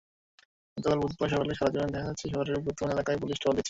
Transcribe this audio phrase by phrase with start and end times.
[0.77, 3.59] গতকাল বুধবার সকালে সরেজমিনে দেখা যায়, শহরের গুরুত্বপূর্ণ এলাকায় পুলিশ টহল দিচ্ছে।